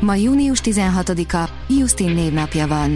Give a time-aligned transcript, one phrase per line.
[0.00, 2.94] Ma június 16-a, Justin névnapja van.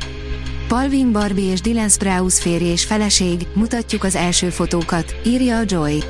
[0.69, 6.03] Palvin Barbie és Dylan Sprouse férj és feleség, mutatjuk az első fotókat, írja a Joy.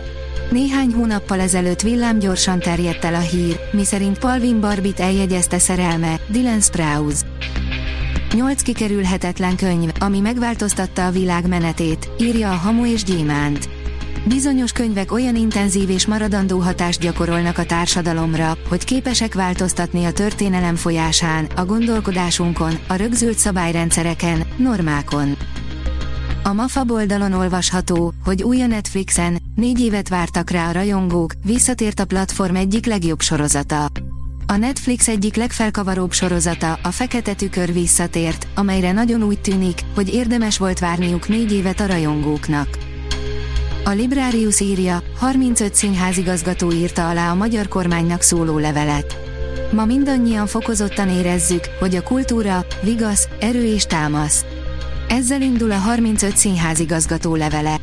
[0.51, 7.27] Néhány hónappal ezelőtt villámgyorsan terjedt el a hír, miszerint Palvin Barbit eljegyezte szerelme, Dylan Sprouse.
[8.35, 13.69] Nyolc kikerülhetetlen könyv, ami megváltoztatta a világ menetét, írja a Hamu és Gyémánt.
[14.25, 20.75] Bizonyos könyvek olyan intenzív és maradandó hatást gyakorolnak a társadalomra, hogy képesek változtatni a történelem
[20.77, 25.37] folyásán, a gondolkodásunkon, a rögzült szabályrendszereken, normákon.
[26.43, 32.01] A MAFA oldalon olvasható, hogy új a Netflixen, négy évet vártak rá a rajongók, visszatért
[32.01, 33.91] a platform egyik legjobb sorozata.
[34.47, 40.59] A Netflix egyik legfelkavaróbb sorozata, a Fekete Tükör visszatért, amelyre nagyon úgy tűnik, hogy érdemes
[40.59, 42.92] volt várniuk négy évet a rajongóknak.
[43.85, 49.17] A Librarius írja, 35 színházigazgató írta alá a magyar kormánynak szóló levelet.
[49.73, 54.45] Ma mindannyian fokozottan érezzük, hogy a kultúra, vigasz, erő és támasz.
[55.09, 57.77] Ezzel indul a 35 színházigazgató levele.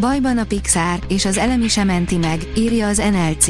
[0.00, 3.46] Bajban a Pixar, és az elemi sem menti meg, írja az NLC.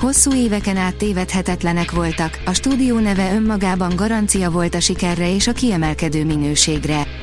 [0.00, 5.52] Hosszú éveken át tévedhetetlenek voltak, a stúdió neve önmagában garancia volt a sikerre és a
[5.52, 7.21] kiemelkedő minőségre.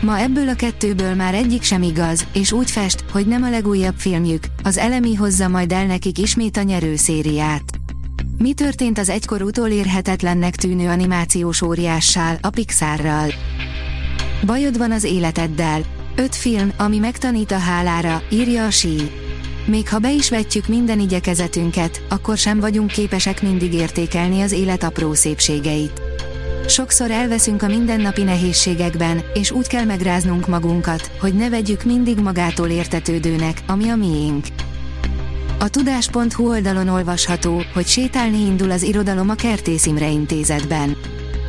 [0.00, 3.94] Ma ebből a kettőből már egyik sem igaz, és úgy fest, hogy nem a legújabb
[3.96, 7.62] filmjük, az elemi hozza majd el nekik ismét a nyerőszériát.
[8.38, 13.28] Mi történt az egykor utolérhetetlennek tűnő animációs óriással, a Pixarral?
[14.46, 15.80] Bajod van az életeddel.
[16.16, 19.10] Öt film, ami megtanít a hálára, írja a sí.
[19.64, 24.82] Még ha be is vetjük minden igyekezetünket, akkor sem vagyunk képesek mindig értékelni az élet
[24.82, 26.09] apró szépségeit.
[26.70, 32.68] Sokszor elveszünk a mindennapi nehézségekben, és úgy kell megráznunk magunkat, hogy ne vegyük mindig magától
[32.68, 34.46] értetődőnek, ami a miénk.
[35.58, 40.96] A tudás.hu oldalon olvasható, hogy sétálni indul az irodalom a Kertész Imre intézetben.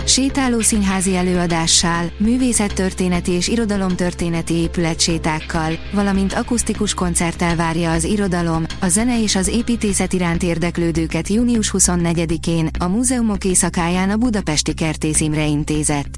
[0.05, 9.21] Sétáló színházi előadással, művészettörténeti és irodalomtörténeti épületsétákkal, valamint akusztikus koncerttel várja az irodalom, a zene
[9.21, 16.09] és az építészet iránt érdeklődőket június 24-én a Múzeumok éjszakáján a Budapesti Kertész Imre Intézet.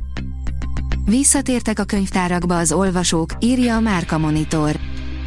[1.06, 4.80] Visszatértek a könyvtárakba az olvasók, írja a Márka Monitor.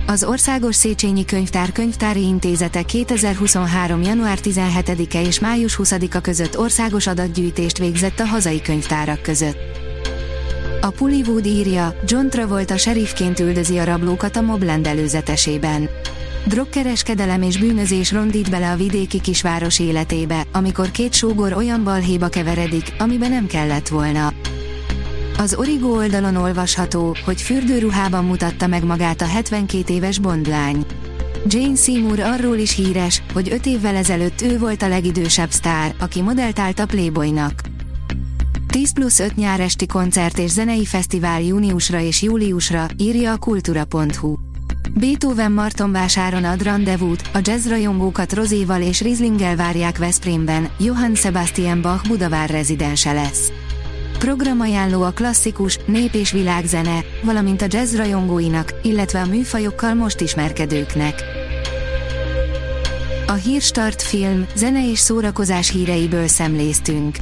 [0.08, 4.02] Az Országos Széchenyi Könyvtár Könyvtári Intézete 2023.
[4.02, 9.56] január 17-e és május 20-a között országos adatgyűjtést végzett a hazai könyvtárak között.
[10.80, 15.88] A Pullywood írja, John Travolta sheriffként üldözi a rablókat a Mobland előzetesében.
[16.46, 22.94] Drogkereskedelem és bűnözés rondít bele a vidéki kisváros életébe, amikor két sógor olyan balhéba keveredik,
[22.98, 24.32] amiben nem kellett volna.
[25.38, 30.84] Az Origo oldalon olvasható, hogy fürdőruhában mutatta meg magát a 72 éves bondlány.
[31.46, 36.22] Jane Seymour arról is híres, hogy 5 évvel ezelőtt ő volt a legidősebb sztár, aki
[36.22, 37.60] modellt állt a Playboynak.
[38.68, 44.34] 10 plusz 5 nyáresti koncert és zenei fesztivál júniusra és júliusra, írja a kultura.hu.
[44.94, 52.50] Beethoven Martonvásáron ad rendezvút, a jazzrajongókat Rozéval és Rizlinggel várják Veszprémben, Johann Sebastian Bach Budavár
[52.50, 53.52] rezidense lesz.
[54.26, 61.22] Programajánló a klasszikus, nép és világzene, valamint a jazz rajongóinak, illetve a műfajokkal most ismerkedőknek.
[63.26, 67.16] A Hírstart film, zene és szórakozás híreiből szemléztünk.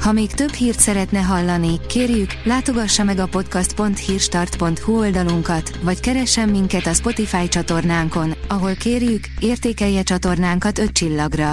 [0.00, 6.86] Ha még több hírt szeretne hallani, kérjük, látogassa meg a podcast.hírstart.hu oldalunkat, vagy keressen minket
[6.86, 11.52] a Spotify csatornánkon, ahol kérjük, értékelje csatornánkat 5 csillagra.